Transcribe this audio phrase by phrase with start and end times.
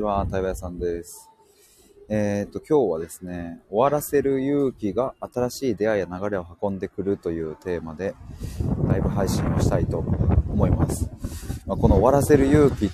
[0.00, 1.28] ちは、対話屋さんです。
[2.08, 8.14] えっ、と、今日はですね、終わらせる勇気が新しい出会いや流れを運んでくるというテーマで、
[8.88, 11.10] ライブ配信をしたいと思います。
[11.66, 12.86] まあ、この終わらせる勇気、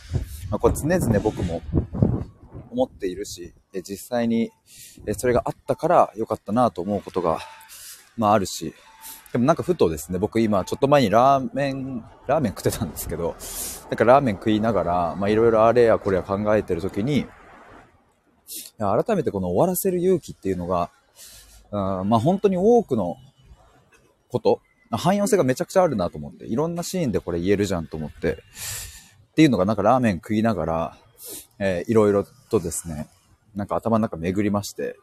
[0.51, 1.63] まあ、これ常々僕も
[2.73, 4.51] 思っているし、え実際に
[5.17, 7.39] それがあったから良かったなと思うことが、
[8.17, 8.75] まああるし、
[9.33, 13.37] でもなんかふとですね、僕今ちょっと前にラーメン、ラーメン食ってたんですけど、
[13.91, 17.27] なんかラーメン食いながら、まあいろいろあれやこれや考えてるときに、
[18.79, 20.91] 改めてこの終わらせる勇気っていうのが、
[21.71, 23.17] うんまあ本当に多くの
[24.31, 24.61] こと、
[24.91, 28.43] 汎用性がめちゃくちゃあるなと思って、いろんなシーンでこれ言えるじゃんと思って、
[29.33, 30.99] っていうのがなんかラーメン食いながら、
[31.59, 33.09] えーいろいろとですね、
[33.55, 34.97] なんか頭の中巡りまして、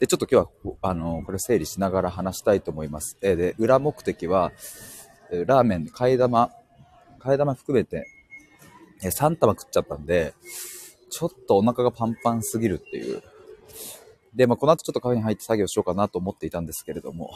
[0.00, 3.16] で、ちょっと今日は、あの、これ整理しながら話したいと思います。
[3.20, 4.52] えで、裏目的は、
[5.30, 6.50] ラーメン、替え玉、
[7.20, 8.06] 替え玉含めて、
[9.02, 10.34] え3玉食っちゃったんで、
[11.10, 13.22] ちょっとお腹がパンパンすぎるっていう。
[14.34, 17.32] で、まあ、この後ちょっとカフェに入って作業しようかなと思っていたんですけれども、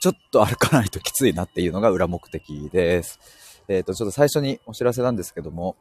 [0.00, 3.18] ちょっと歩かないときついなっていうのが裏目的です。
[3.68, 5.76] えっ、と、ちょっと最初にお知らせなんですけども、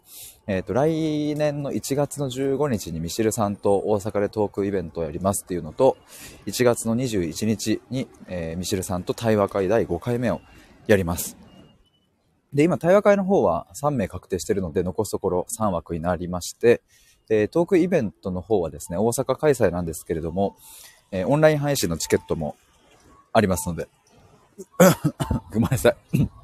[0.47, 5.97] えっ、と、来年の1月の15日にミシルさんと大阪でトークイベントをやりますっていうのと、
[6.45, 10.41] 1月の21日に、えーミシルさんと対話会第5回目を
[10.87, 11.37] やります。
[12.53, 16.81] で、今、対話会の方は3名確定してるので、残すところ3枠になりまして、
[17.29, 20.57] えトークイベントの方はですね、大阪開催なんですけれども、
[21.11, 22.55] えオンライン配信のチケットも
[23.31, 23.87] ありますので、
[25.51, 26.40] ごめんなさい。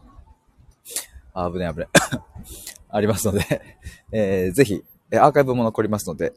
[1.39, 1.87] あ危ね危ね。
[2.89, 3.61] ありますので、
[4.11, 6.33] えーぜひ、アーカイブも残りますので、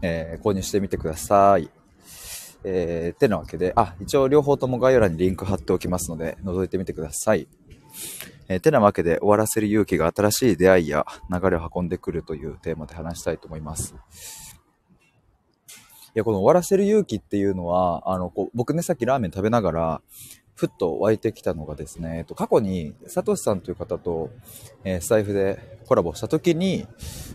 [0.00, 1.68] えー購入してみてください。
[2.64, 7.48] えー、てなわけで、あ、一応両方とも概要欄にリンク貼っておきますので、覗いてみてください。
[8.48, 13.94] えーてなわけで、終わらせる勇気が新しい出会いや流れを運んでくるというテーマで話したいと思います。
[16.12, 20.02] いや、この終わらせる勇気っていうのは、あの、こう僕ね、さっきラーメン食べながら、
[20.60, 24.28] ふっと湧いてきたのがですね、えっと、過去に、サトシさんという方と、
[24.84, 26.86] えースタイフでコラボした時に、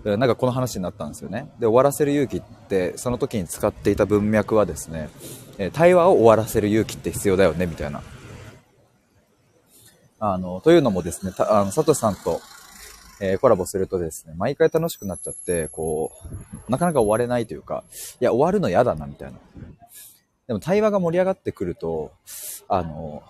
[0.04, 1.50] なんかこの話になったんですよね。
[1.60, 5.10] で、終わらせる勇気って、その時に使っていた文脈はですね、
[5.58, 8.04] えー対話を終わらせる勇気って必要だよね、みたいな。
[10.20, 12.42] あの、というのもですね、あの、サトシさんと、
[13.20, 16.12] えーコラボするとですね、毎回楽しくなっちゃって、こ
[16.68, 17.84] う、なかなか終われないというか、
[18.22, 19.40] いや、終わるの嫌だな、みたいな。
[20.48, 22.12] でも対話が盛り上がってくると、
[22.68, 23.24] あの、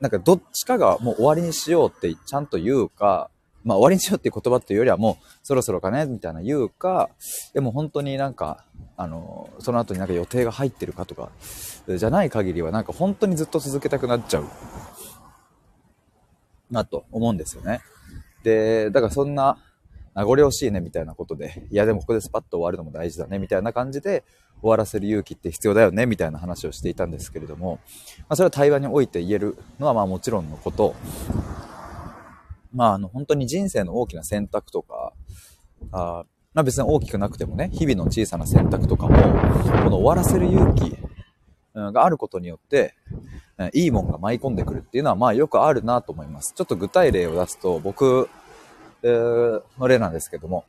[0.00, 3.30] なんかどっちかがもう終わりにしようってちゃんと言うか、
[3.64, 7.10] まあ終わりにしようっていう言葉っていうよりはもうそろそろかねみたいな言うか、
[7.54, 8.64] でも本当になんか、
[8.96, 11.30] あの、その後になんか予定が入ってるかとか、
[11.88, 14.44] じゃない限りはなんか本当にずっと続けたくなっちゃう。
[16.70, 17.80] なと思うんですよね。
[18.42, 19.58] で、だからそんな
[20.14, 24.24] 名残惜しいねみたいなことで、いやでもここでスパッと終わるのも大事だねみたいな感じで
[24.66, 27.78] 終わらせる勇気って必要だよねみたいな話をしていたんですけれども、
[28.20, 30.94] まあそれは対話において言えるのはまあもちろんのこと、
[32.74, 35.12] まああの本当に人生の大きな選択とか、
[35.92, 39.16] あまあ別に大きくなくてもね、日々の小さな選択とかも、
[39.84, 40.96] この終わらせる勇気
[41.74, 42.94] があることによって、
[43.72, 46.52] いいもんが舞い込んでくるっていうのはまあよくあるなと思います。
[46.56, 48.28] ちょっと具体例を出すと、僕、
[49.02, 50.64] の例なんですけども、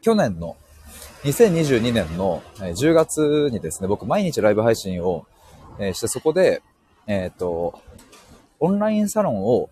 [0.00, 0.56] 去年の
[1.24, 5.26] 2022年の10月にですね、僕毎日ライブ配信を
[5.92, 6.62] して、そこで、
[7.08, 7.80] えっ、と、
[8.60, 9.68] オンラインサロンを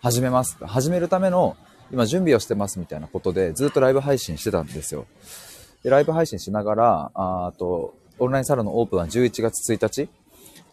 [0.00, 0.56] 始めます。
[0.66, 1.56] 始めるための
[1.92, 5.06] 今準備をしてますみたいなことでずっとライブ配信してたんですよ。
[5.84, 10.08] で、ライブ配信しながら、あと、オンラインサロンのオープンは11月1日。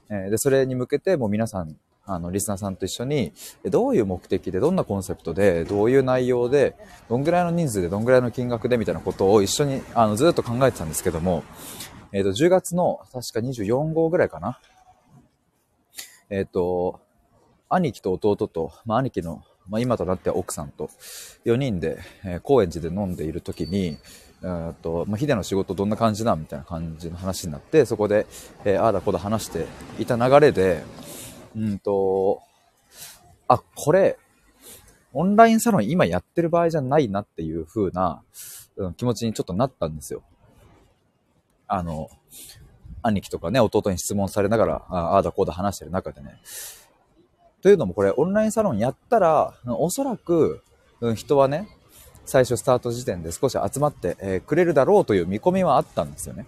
[0.09, 3.33] えで、それに向けてもう皆さん、あの、リスナーさんと一緒に、
[3.65, 6.75] どういう目的で、どんなコンセプトで、どういう内容で、
[7.09, 11.43] どんぐらいの人数で、どんぐらいの金額でみたいなことを一緒に、あの、ずっと考えてたんですけども、
[12.11, 14.59] えっ、と、10月の確か24号ぐらいかな。
[16.29, 17.01] えっ、と、
[17.69, 20.89] 兄貴と弟と、まあ、兄貴の、まあ、今となっては奥さんと
[21.45, 23.97] 4人で、えー高円寺で飲んでいる時に、
[24.43, 28.27] えっと、まあ、ヒデの仕事どんな感じなみたいな感じの話になって、そこで、
[28.63, 29.65] えーああだこだ話して
[29.99, 30.83] いた流れで、
[31.55, 32.41] うんと、
[33.47, 34.17] あ、これ、
[35.13, 38.21] オンラインサロン今やってる場合じゃないなっていう風な、
[38.75, 40.21] うん気持ちにちょっとなったんですよ。
[41.67, 42.09] あの、
[43.01, 46.41] 兄貴とかね、弟に質問されながら、ああだこうだ話してる中でね。
[47.61, 50.61] というのもこれ、オンラインサロンやったら、おそらく、
[50.99, 51.69] うん人はね、
[52.25, 56.45] 最初スタート時点で少し集まって、えくれるだろうという見込みはあったんですよね。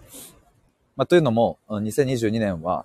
[0.96, 2.84] まあ、というのも、2022年は、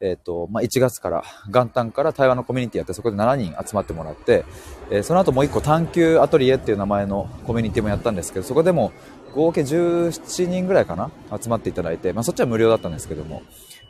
[0.00, 4.44] えっ、と、まあ、1月から、元旦から対話のコミュニティやって、そこで7人集まってもらって、
[4.90, 8.92] えーその後もう1個探求アトリエっていう名前のコミュニティもやったんですけど、そこでも、
[9.34, 11.10] 合計17人ぐらいかな
[11.40, 13.42] 集まっていただいて、まあそっちは無料だったんですけども。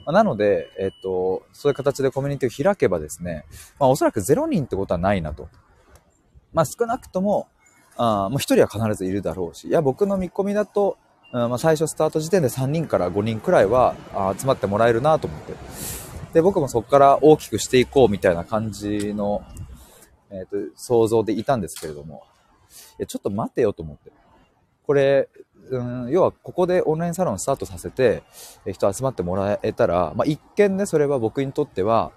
[0.06, 3.44] まあ、なので、えっと、そういう形でコミュニティを開けばですね、
[3.78, 5.48] まあおそらく0人ってことはないなと。
[6.54, 7.46] まあ少なくとも、
[7.96, 10.96] あもう1人は必ずいるだろうし、いや僕の見込みだと、
[11.32, 13.94] うんまあ、最初スタート時点で3人から5人くらいは
[14.38, 15.54] 集まってもらえるなと思って。
[16.32, 19.44] で、僕もそこから大きくしていこうみたいな感じの、
[20.30, 22.22] えっ、と、想像でいたんですけれども、
[22.98, 24.10] いや、ちょっと待てよと思って。
[24.86, 25.28] これ、
[25.70, 28.22] うん、要はここでオンラインサロンスタートさせて、
[28.66, 32.12] 人集まってもらえたら、まあ、一見ね、それは僕にとっては、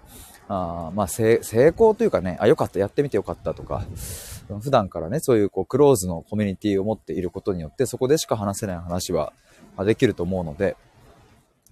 [0.48, 1.40] あまあ、成
[1.74, 3.84] 功というかね、あ、よかった、やってみてよかったとか、
[4.60, 9.32] 普段からね、そういうこうクローズのコミュニティを持っていることによって、そこでしか話せない話は
[9.84, 10.76] できると思うので、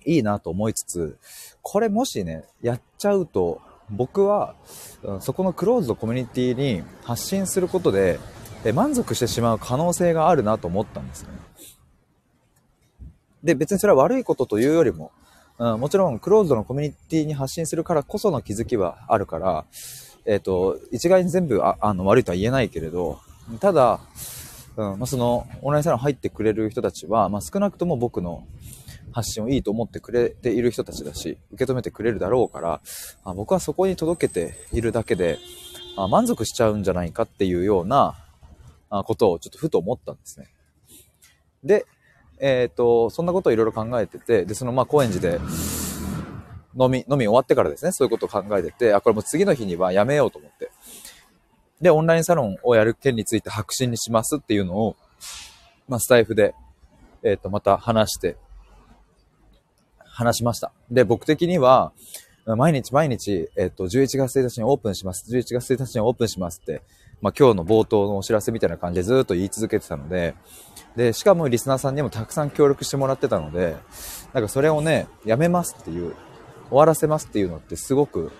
[0.06, 1.18] いいなと思いつつ、
[1.62, 4.54] これもしね、やっちゃうと、僕は、
[5.20, 8.18] そこのクローズドコミュニティに発信することで、
[8.72, 11.28] 満足してしまう可能性があるなと思ったんですね。
[13.42, 15.12] で、別にそれは悪いことというよりも、
[15.60, 19.66] うん、もちろんクローズドのコミュニティに発信するからこその気づきはあるから、
[20.24, 23.20] えっ、ー、と、一概に全部ああの悪いとは言えないけれど、
[23.60, 24.00] ただ、
[24.78, 28.46] うんまあ、そのオンラインサロン入ってくれる人たちは、まあ、少なくとも僕の
[29.12, 32.80] 発信をいいと思ってくれている人たちだし、受け止めてくれるだろうから、
[33.24, 35.38] あ僕はそこに届けているだけで
[35.98, 38.16] あ満足しちゃうんじゃないかっていうような
[38.88, 40.48] ことをちょっとふと思ったんですね。
[41.62, 41.84] で、
[42.40, 45.40] えっ、ー、と、そんなことをいろいろ考えてて、で、そのまあ高円寺で、
[46.78, 50.70] 飲み、飲み終わってからですね、そういうことを考えてて、あ、これもう次の日にはやめようと思って。
[51.80, 54.96] で、オンラインサロンをやる件について白紙にしますっていうのを、
[55.88, 56.54] まあ、スタイフで、
[57.22, 58.36] えっ、ー、と、また話して、
[60.04, 60.72] 話しました。
[60.90, 61.92] で、僕的には、
[62.46, 65.24] 毎日毎日、えっ、ー、と、11月1日にオープンします。
[65.34, 66.82] 11月1日にオープンしますって、
[67.22, 70.34] まあ、今日の冒頭のお知らせみたいな感じでずっと言い続けてたので、
[70.96, 73.76] で、しかもリスナーさんにもたくさん協力してもらってたので、
[74.32, 76.14] なんかそれをね、やめますっていう、
[76.68, 78.32] 終わらせますっていうのってすごく、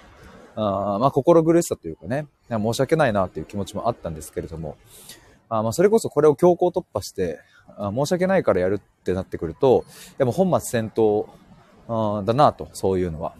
[0.56, 4.76] あまあ、心苦しさというかね、申し訳ないなっていう気持ちもあったんですけれども、
[5.48, 7.40] あまあ、それこそこれを強行突破して、
[7.76, 9.84] あ申し訳ないからやるってなってくると、
[10.16, 11.30] でも本末転倒
[11.88, 13.34] あだなと、そういうのは。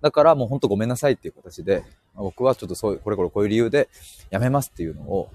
[0.00, 3.88] だからもうほんとごめんなさいっていう形で、僕はちょっとそういう、これこれこういう理由で
[4.30, 5.30] やめますっていうのを、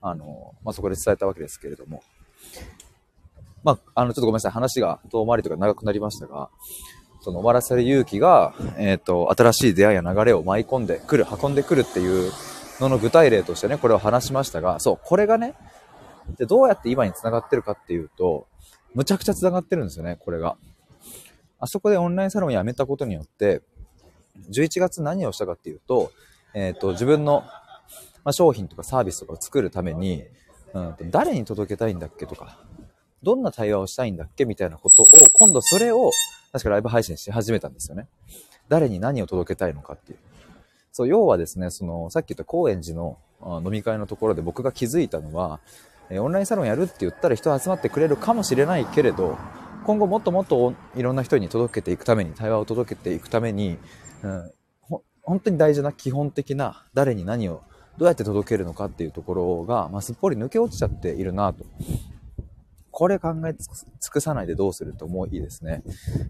[0.00, 2.02] あの、まあ、そこで伝えたわけですけれども。
[3.62, 4.52] まあ、あの、ちょっとごめんなさい。
[4.52, 6.50] 話が遠回りとか長くなりましたが、
[7.22, 12.30] その終わらせる勇気が、えっ、ー、と、新しい出会いや流れを舞い込んでくる、運んでくるっていう
[12.80, 15.54] のの具体例としてね、これを話しましたが、そう、これがね、
[16.38, 18.46] でどうやって今に繋がってるかっていうと、
[18.94, 20.56] むちゃくちゃ繋がってるんですよね、これが。
[21.58, 23.62] あそこでオンラインサロンを辞めたことによって、
[24.50, 26.12] 11月何をしたかっていうと、
[26.54, 27.44] えっ、ー、と、自分の、
[28.24, 30.24] ま、商品とかサービスとかを作るために、
[30.72, 32.58] うん、誰に届けたいんだっけとか、
[33.22, 36.10] どんな対話をしたいんだっけみたいなことを、今度それを
[36.52, 38.06] 確かライブ配信し始めたんですよね。
[38.68, 40.18] 誰に何を届けたいのかっていう。
[40.92, 43.18] そう、要はですね、その、さっき言った高円寺の
[43.64, 45.58] 飲み会のところで僕が気づいたのは、
[46.10, 49.36] オンラインサロンやるって言ったら人集まってくれるかもしれないけれど、
[49.84, 53.78] 今後もっともっといろんな人に届けていくために、対話を届けていくために、
[54.22, 54.52] うん、
[55.22, 57.62] 本当に大事な基本的な誰に何を
[57.98, 61.64] どうやって届けるのかっていうところが、まあ、すっぽり抜け落ちちゃっているなと
[62.94, 65.82] これ考え尽くさないでどうするともいいですね。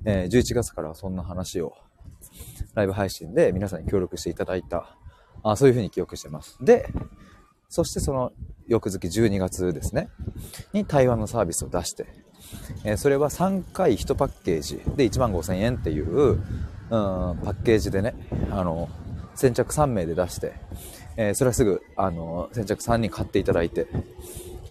[0.06, 1.74] えー、11月からはそんな話を
[2.72, 4.96] ライブ配信で皆さんに協力していただいた。
[5.42, 6.56] あそういうふうに記憶してます。
[6.62, 6.88] で、
[7.68, 8.32] そしてその
[8.66, 10.08] 翌月12月ですね、
[10.72, 12.06] に台湾のサービスを出して、
[12.82, 16.42] えー、それは3回1パッケージで1万5000円っていう、
[16.90, 18.14] うん、パッケージでね、
[18.50, 18.88] あの、
[19.34, 20.54] 先着3名で出して、
[21.16, 23.86] えー、それはすぐ、あの、先着3人買っていただいて、っ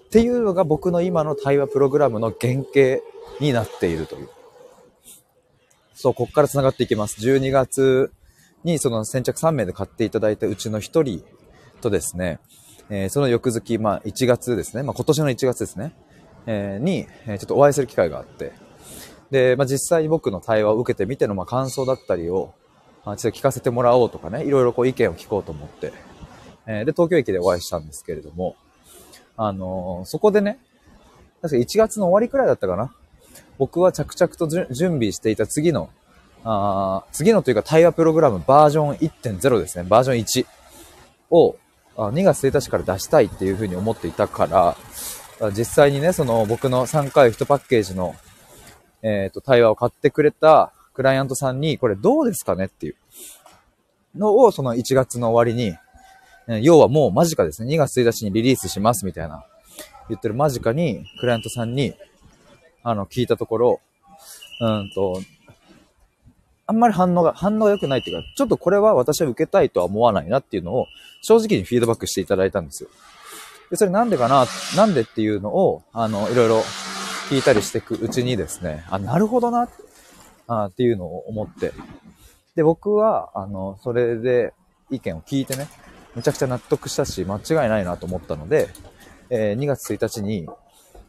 [0.10, 3.03] ていうのが僕の今の対話プログラムの原型
[3.39, 4.29] になっているという。
[5.96, 7.20] そう、こっから繋がっていきます。
[7.20, 8.12] 12月
[8.63, 11.24] にその先着3名で買っていただいたうちの1人
[11.82, 12.39] とですね、
[12.89, 15.93] えー、その翌月、まあ1月ですね、まあ今年の1月ですね、
[16.46, 18.51] えー、に、えちょっとお会いする機会があって、
[19.33, 22.53] で、まあ実際に僕の対話を受けてみてのま感想だったりを、
[23.03, 25.91] まあ、ちょっと聞かせてもらおうとかね、いろいろこう意見を聞こうと思って、
[26.67, 28.55] えー、で、東京駅でお会いしたんですけれども、
[29.35, 30.59] あのー、そこでね、
[31.41, 32.93] 確か1月の終わりくらいだったかな。
[33.57, 35.89] 僕は着々と準備していた次の、
[36.45, 39.85] あ次のというか対話プログラムバージョン1.0ですね。
[39.89, 40.45] バージョン1
[41.31, 41.55] を
[41.97, 44.77] あ2月1日から出したいっていうふうに思っていたから、
[45.51, 48.15] 実際にね、その僕の3回1パッケージの、
[49.03, 52.95] えっ、ー、と、対話を買ってくれたクライアントさんに、これどうですかねっていう
[54.15, 55.77] のを、その1月の終わりに
[56.62, 57.74] 要はもう間近ですね。
[57.74, 59.45] 2月1日にリリースしますみたいな
[60.10, 61.93] 言ってる間近にクライアントさんに、
[62.83, 63.81] あの、聞いたところ、
[64.60, 65.22] うんと、
[66.65, 70.88] あんまり反応が、反応が良くないっていうか、ちょっとこれは私は受けたいとは思わないなっていうのを、
[71.22, 72.89] 正直にフィードバックしていただいたんですよ。
[73.69, 74.45] で、それなんでかな、
[74.75, 76.63] なんでっていうのを、あの、いろいろ
[77.29, 79.69] 聞いたりしていくうちにですね、あ、なるほどな、
[80.47, 81.73] あっていうのを思って、
[82.55, 84.53] で、僕は、あの、それで
[84.91, 85.67] 意見を聞いてね、
[86.15, 88.69] めちゃくちゃ納得したし、間違いないなと思ったので、
[89.29, 90.47] えー、2月1日に、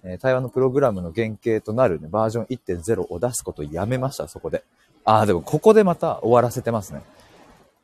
[0.02, 4.64] えー、対話のプログラムの原型となるね、バージョン1.0を出すことをやめました、そこで。
[5.04, 7.02] ああ、でもここでまた終わらせてますね。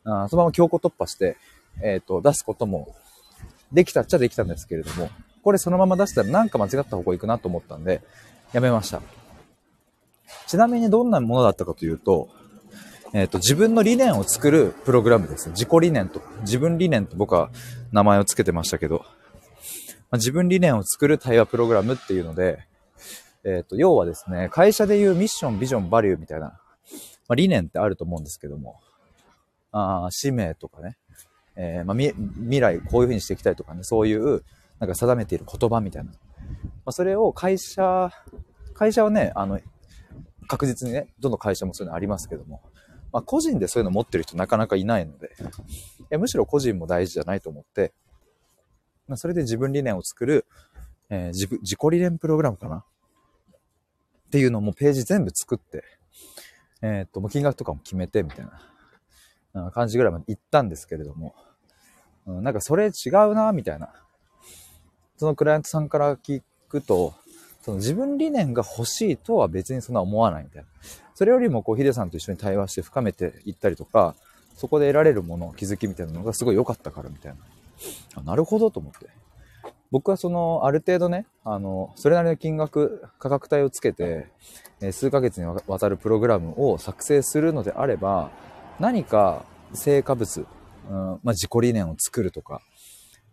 [0.04, 1.36] あそのまま強行突破して、
[1.82, 2.94] えっ、ー、と、出すことも
[3.72, 5.10] できたっちゃできたんですけれども、
[5.42, 8.02] これそのまま出したらなんか間違った方向行くなと思ったんで、
[8.52, 9.00] やめました。
[10.46, 12.28] ちなみにどんなものだったかというと、
[13.12, 15.50] えっ、ー、と、自分の理念を作るプログラムです。
[15.50, 17.50] 自己理念と、自分理念と僕は
[17.92, 19.04] 名前を付けてましたけど、
[20.10, 22.66] まあ、自分理念を作る対話プログラムっていうので、
[23.44, 26.54] えっ、ー、と、要はですね、会社でいうミッション、ビジョン、バリューみたいな、ま
[27.30, 28.80] あ、理念ってあると思うんですけども、
[29.72, 30.96] あ使命とかね、
[31.56, 34.44] えー、まあ、未来こういう風にしていきたいとかね、そういう、
[34.80, 36.10] なんか定めている言葉みたいな。
[36.10, 36.16] ま
[36.86, 38.10] あ、それを会社、
[38.74, 39.60] 会社はね、あの、
[40.48, 42.62] 確実にね、どの会社もそういうのありますけども、
[43.12, 45.30] まあ、個人でそういうの持ってる人なかなかいないので、
[46.12, 47.92] いむしろ個人も大事じゃないと思って、
[49.06, 50.46] まあ、それで自分理念を作る、
[51.08, 52.76] えー、自自己理念プログラムかな。
[52.78, 55.84] っていうのもページ全部作って、
[56.82, 59.70] えっ、と、金額とかも決めてみたいな。
[59.72, 61.34] 感じぐらいまで行ったんですけれども、
[62.26, 63.92] うん、なんかそれ違うな、みたいな。
[65.20, 67.12] そのクライアントさんから聞くと、
[67.60, 70.68] その自分理念が欲しいとは別にそんな思わないみたいな。
[71.14, 74.14] それよりもこうヒデさんと一緒に対話して深めていったりとか、
[74.56, 77.38] そこで得られるもの、気づきみたいなのがすごい良かったからみたいな。
[78.14, 79.10] あなるほどと思って。
[79.90, 84.26] 僕はその、ある程度ね、あの、それなりの金額、価格帯をつけて、
[84.80, 88.30] え数ヶ月にわたるプログラムを作成するのであれば、
[88.78, 90.46] 何か成果物、
[90.88, 92.62] うん、まあ、自己理念を作るとか、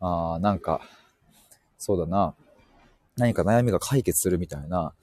[0.02, 0.82] あなんか、
[1.78, 2.36] そうだな、
[3.18, 4.94] 何か悩みが解決するみたいな、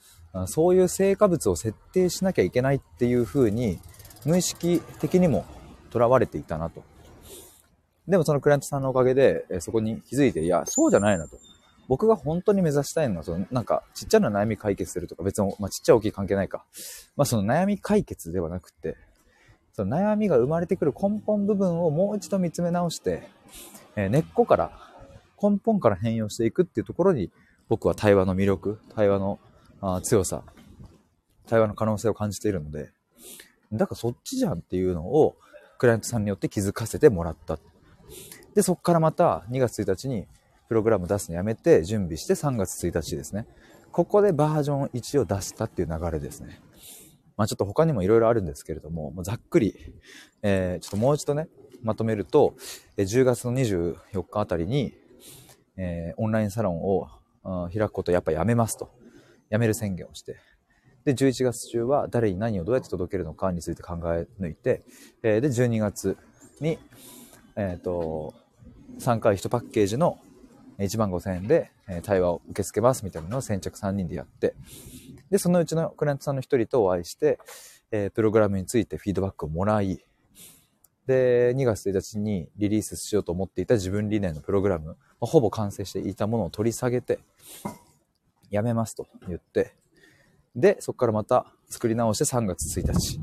[0.46, 3.78] そういう成果物を設定しなきゃいけないっていう風に、
[4.24, 5.44] 無意識的にも
[5.92, 6.82] 囚われていたなと。
[8.08, 11.38] でもそのクライアントさんのおかげで、そこに気づいて、いや、そうじゃないなと。
[11.86, 16.64] 僕が本当に目指したいのは、そのなんか、ちっちゃな悩み解決するとか、別に、まあ、ちっちゃい大きい関係ないか。
[17.16, 18.96] まあ、その悩み解決ではなくて、
[19.72, 23.28] その悩みが生まれてくる根本部分をもう一度見つめ直して、
[23.96, 24.93] えー、根っこから、
[25.42, 27.30] 根本から変容していくっていうところに、
[27.68, 29.38] 僕は対話の魅力、対話の
[29.80, 30.44] あ強さ、
[31.46, 32.90] 対話の可能性を感じているので、
[33.72, 35.36] だからそっちじゃんっていうのを、
[35.78, 37.58] クライアントさんによって気づかせてもらった。
[38.54, 40.26] で、そこからまた2月1日に
[40.68, 43.46] プログラム出すのやめて準備して3月1日ですね。
[43.90, 46.60] ここでバージョン1を出したっていう流れですね。
[47.36, 49.74] まあちょっと他にも色々あるんですけれども、もうざっくり、
[50.42, 51.48] えー、ちょっともう一度ね、
[51.82, 52.54] まとめると、
[52.96, 54.94] 10月の24日あたりに、
[55.76, 57.08] えー、オンラインサロンを
[57.72, 58.90] 開くことやっぱやめますと。
[59.50, 60.36] 辞める宣言をして、
[61.04, 64.82] で、11月中は誰に何をどうやって届けるのかについて考え抜いて、
[65.22, 66.16] えー、で、12月
[66.60, 66.78] に、
[67.56, 68.34] えっ、ー、と、
[68.98, 70.18] 3回1パッケージの
[70.78, 71.70] 1万5000円で
[72.02, 74.54] 対話を受け付けますみたいなのを先着3人でやって、
[75.30, 77.38] で、そのうちのクライアントさんの1人とお会いして、
[77.90, 80.04] えー、プログラムについてフィードバックをもらい、
[81.06, 87.18] で、2月1日にリリースしようと思っていた自分理念のプログラムま、ほぼ完成していたものを取り下げて、
[88.50, 89.74] やめますと言って、
[90.56, 93.20] で、そこからまた作り直して3月1日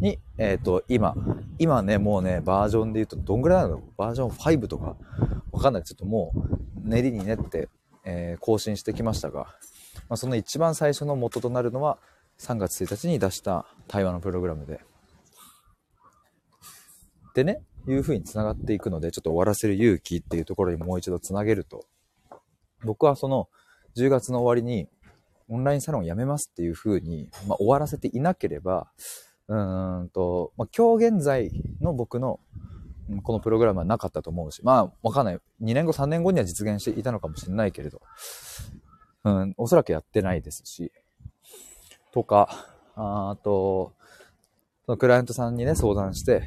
[0.00, 1.14] に、えっ、ー、と、今、
[1.58, 3.82] 今ね、もうね、バージョンで言うとどんぐらいなの？
[3.96, 4.96] バージョン5とか、
[5.52, 5.82] わかんない。
[5.84, 7.68] ちょっともう、練りに練って、
[8.04, 9.40] えー、更新してきましたが、
[10.08, 11.98] まあ、その一番最初の元となるのは、
[12.38, 14.80] 3月1日に出した対話のプログラムで。
[17.34, 21.86] でね、いう風に繋がっていくので、ちょっと終わらせる勇気っていうところにもう一度繋げると、
[22.84, 23.48] 僕はその、
[23.96, 24.88] 10月の終わりに
[25.48, 28.90] オンラインサロンを辞めますっていう風に、まあ、終わらせていなければ、
[29.48, 29.54] う
[30.04, 32.38] んと、まあ、今日現在の僕の
[33.24, 35.34] このプログラムはなかったと思うし、まあ、わかんない。
[35.36, 35.40] 2
[35.74, 38.00] 年後、3年後には実現していたのかもしれないけれど、
[39.24, 40.92] うん、おそらくやってないですし、
[42.12, 42.48] とか、
[42.94, 43.92] あと、
[44.86, 46.44] そのクライアントさんにね、相談して、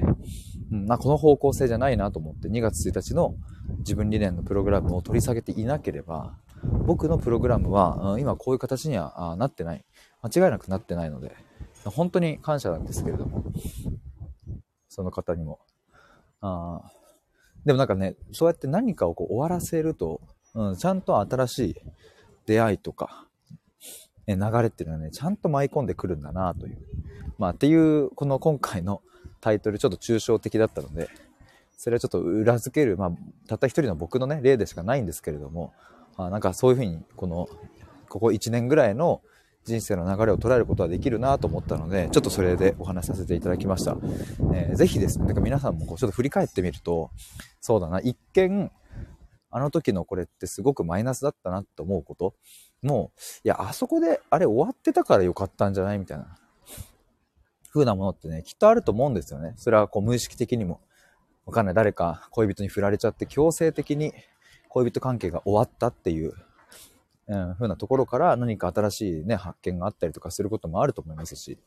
[0.74, 3.36] うん、まあ、この方向性じゃないなと思って、2月1日の
[3.80, 9.86] 自分理念のプログラムを取り下げていなければ、僕のプログラムは、うん今こういう形にはなってない。
[10.24, 11.36] 間違いなくなってないので、
[11.86, 13.44] 本当に感謝なんですけれども、
[14.90, 15.60] その方にも。
[16.42, 16.82] あ
[17.66, 20.20] でもなんかね、そうやって何かをこう終わらせると、
[20.56, 21.76] うん、ちゃんと新しい
[22.46, 23.28] 出会いとか、
[24.28, 26.78] え流れっていうのはね、ちゃんと舞い込んでくるんだなという。
[27.38, 29.02] まあ、っていう、この今回の
[29.44, 31.10] タイトル、ちょっと抽象的だったので、
[31.78, 33.12] それはちょっと裏付ける、まあ、
[33.50, 35.74] たった一人の僕のね、例でしかないんですけれども、
[36.16, 37.50] あなんかそういうふうに、この、
[38.08, 39.22] ここ1年ぐらいの
[39.66, 43.98] 人生の流れを捉えることはできるなと思ったので、ちょっとそれでお話しさせていただきました。
[44.54, 47.12] えー、ぜひですね、なんか皆さんもこうちょっと振り返ってみると、
[47.60, 48.72] そうだな、一見、
[49.52, 52.34] あの時のこれってすごくマイナスだったなと思うこと
[52.82, 56.38] もう、いや、あそこであれ終わってたからよかったんじゃないみたいな
[57.74, 59.54] 風なものってね、きっとあると思うんですよね。
[59.58, 60.80] それはこう無意識的にも。
[61.46, 61.76] わかんない。
[61.76, 64.14] 誰か恋人に振られちゃって強制的に
[64.70, 66.34] 恋人関係が終わったっていう
[67.28, 71.58] うん、風なところから何か新しいね、発見があったりとかすることもあると思いますし、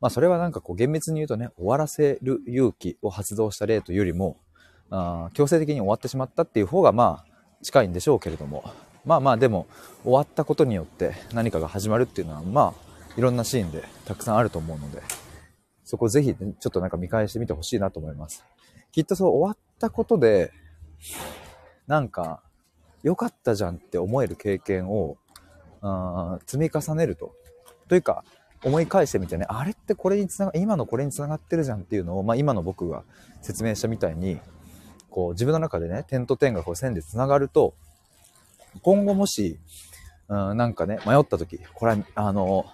[0.00, 4.36] まあそれはなんかこう厳密に言うとね、終わらせる勇気を発動した例というよりも、
[4.90, 8.64] あ強制的に終わってしまったっていう方がまあ近いんでしょうけれども、
[9.04, 9.66] まあまあでも
[10.02, 12.83] 終わったことによって何かが始まるっていうのはまあ
[13.16, 15.02] いろんなシーンでたくさんあると思うので、
[15.84, 18.44] そこぜひ、ね、ちょっとなんか見返してみてほしいなと思います。
[18.92, 20.52] きっとそう終わったことで、
[21.86, 22.42] なんか
[23.02, 25.18] 良かったじゃんって思える経験を、
[25.82, 27.34] あ積み重ねると。
[27.88, 28.24] というか、
[28.64, 33.04] 思い返してみてね、あれってこれにつなが、今のこれにつながってるじゃんっていうのを、まあ今の僕が
[33.42, 34.40] 説明したみたいに、
[35.10, 37.74] こう自分の中でね、点と点がこう線でつながると、
[38.82, 39.60] 今後もし、
[40.28, 42.64] うん、なんかね、迷った時、これは、あの、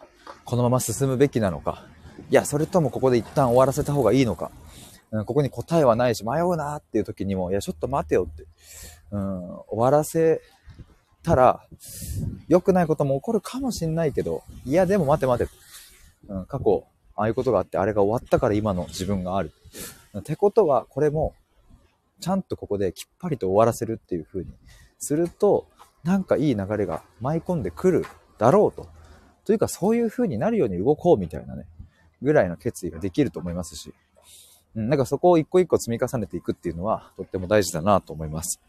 [0.44, 1.84] このまま進むべきなのか、
[2.30, 4.50] いや、それともここで一旦終わらせた方がいいのか、
[5.10, 8.46] うん、ここに答えはないし迷うなっていう時にも、いや、ちょっと待てよって、
[9.10, 10.40] うん、終わらせ
[11.22, 11.66] たら、
[12.48, 15.50] 良くないことも起こるかもしんないけど、いや、でも待て待て。
[16.28, 16.84] うん、過去、
[17.16, 19.52] ああいうことがあって、あれが終わったから今の自分がある。
[20.18, 21.34] ってことは、これも、
[22.20, 24.50] ちゃんとここできっぱりと終わらせるっていう風に
[24.98, 25.66] すると、
[26.04, 28.04] なんかいい流れが舞い込んでくる
[28.38, 28.88] だろうと。
[29.44, 31.66] というか、そういう風になるように動こうみたいなね、
[32.22, 33.94] ぐらいの決意ができると思いますし、
[34.76, 38.60] うん、なんかそこを一個一個積み重ねていくっていうのは、とっても大事だなと思います。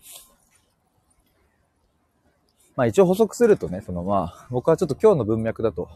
[2.76, 5.90] まあ一応補足するとね、そのまあ僕はちょっと今日の文脈だと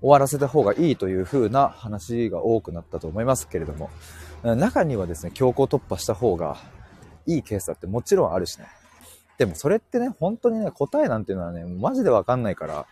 [0.00, 3.90] 終わらせた方がいいという風な話が多くなったと思いますけれども、
[4.42, 6.56] 中にはですね、強行突破した方が
[7.26, 8.66] いいケースだってもちろんあるしね。
[9.38, 12.86] でもそれってね、本当にね、答えなんていうのはね、マジでわかんないから、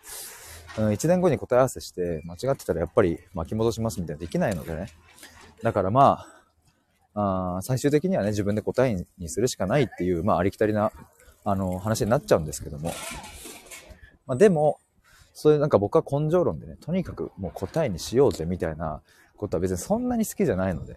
[0.78, 4.88] うん、1年後に答え合わせして間違ってたらやっぱり巻き戻しますみたいなできないのでね。
[5.62, 6.26] だからま
[7.14, 10.92] あ、あ最終的にはね、自分で答えにするしかないっていう、まあありきたりな
[11.44, 12.92] あの、話になっちゃうんですけども。
[14.26, 14.78] まあ、でも、
[15.34, 19.02] そういうなんか僕は根性論でね、とにかくもう答えにしようぜみたいな
[19.36, 20.96] ことは別にそんなに好きじゃないので、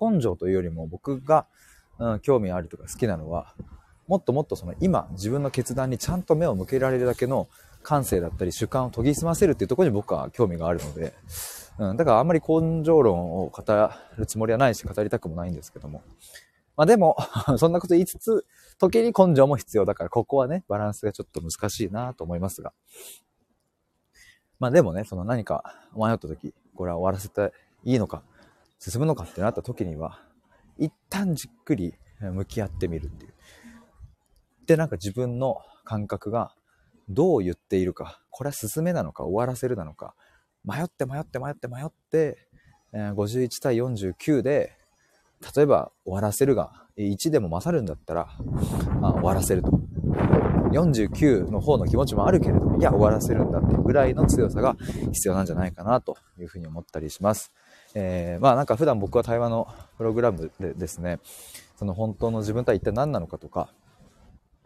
[0.00, 1.46] 根性というよりも僕が、
[1.98, 3.54] うん、興味あるとか好きなのは、
[4.08, 7.48] もっともっとその今自分の決断にちゃんと目を向けられるだけの
[7.84, 11.14] 感性だったり主観を研ぎ澄ませるっていうところに僕は興味があるので、
[11.78, 16.02] うん、だからあんまり根性論を語るつもりはないし語りたくもないんですけども、
[16.76, 17.16] まあでも、
[17.58, 18.46] そんなこと言いつつ、
[18.78, 22.72] 時に根性も必要だから、ここはね、バランスがちょっと難しいなと思いますが。
[24.58, 27.52] まあでもね、その何か迷った時、これは終わらせて
[27.84, 28.22] いいのか、
[28.78, 30.20] 進むのかってなった時には、
[30.78, 33.34] 一旦じっくり向き合ってみるっていう。
[34.66, 36.54] で、なんか自分の感覚が
[37.08, 40.14] どう言っているか、これは進めなのか終わらせるなのか、
[40.64, 42.48] 迷って迷って迷って迷って、
[42.92, 44.72] 51対49で
[45.56, 48.28] 例えば終わらせるが1でも勝るんだったら、
[49.00, 49.80] まあ、終わらせると。
[50.72, 54.76] 49の方の気持ちもあるけれども、いや、終わらせるんだっていうぐらいの強さが
[55.12, 57.52] 必要なんじゃないかなというふうに思ったりします。
[57.94, 61.20] えー、まあなんか普段僕は対話のプログラムでですね、
[61.76, 63.68] その本当の自分とは一体何なのかとか、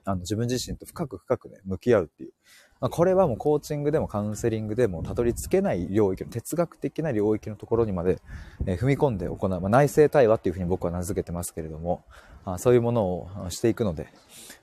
[0.09, 2.33] あの自分自身と深く深くね、向き合うっていう、
[2.81, 8.23] まあ、これはもうコーチングでもカウンセリングでもたどり着けない領域の哲学的な領域のところにまで、
[8.67, 12.05] え踏み込んで行う、まあ、内政対話っていうふうに僕は名付けてますけれども、
[12.47, 14.09] あそういうものをしていくので、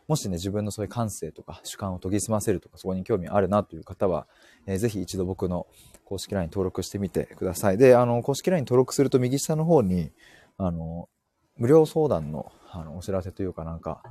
[0.08, 4.26] もしね、自分のそういう感性とか主観を研ぎ澄ませるとか、そこに興味あるなという方は、
[4.66, 5.68] えー、ぜひ一度僕の
[6.06, 7.78] 公式 LINE 登録してみてください。
[7.78, 10.12] で、あの、公式 LINE 登録すると右下の方に、
[10.58, 11.10] あの、
[11.58, 14.04] 無料相談のあのお知らせというかなんか、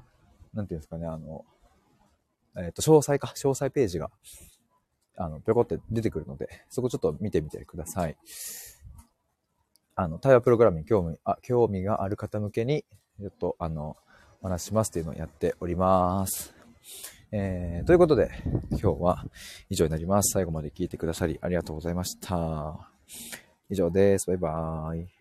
[0.55, 1.45] なんていうんですかね、あの、
[2.57, 4.11] えっ、ー、と、詳細か、詳細ページが、
[5.17, 8.17] あの、ぴょこって出てくるので、そこちょっと見てみてください。
[9.97, 12.85] あの、対話プログラムに興味、あ、興味がある方向けに、
[13.21, 13.97] ちょっと、あの、
[14.43, 16.55] お話しますっていうのをやっております。
[17.33, 18.31] えー、ということで、
[18.71, 19.25] 今日は
[19.71, 20.33] 以上になります。
[20.33, 22.91] 最後まで聞いてくださりありがとうございました。
[23.71, 24.27] 以上です。
[24.29, 25.14] バイバーイ。